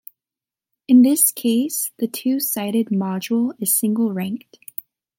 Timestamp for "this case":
1.03-1.91